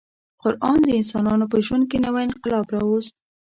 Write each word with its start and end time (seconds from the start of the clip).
قران 0.41 0.77
د 0.85 0.89
انسانانو 0.99 1.45
په 1.51 1.57
ژوند 1.65 1.83
کې 1.89 1.97
نوی 2.05 2.23
انقلاب 2.29 2.65
راوست. 2.75 3.15